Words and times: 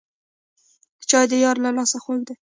چای 1.09 1.25
د 1.31 1.33
یار 1.45 1.57
له 1.65 1.69
لاسه 1.77 1.97
خوږ 2.03 2.21
وي 2.27 2.35